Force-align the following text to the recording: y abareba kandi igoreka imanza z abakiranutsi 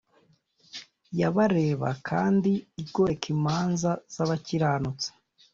y 1.19 1.21
abareba 1.29 1.89
kandi 2.09 2.51
igoreka 2.83 3.25
imanza 3.35 3.91
z 4.13 4.15
abakiranutsi 4.23 5.09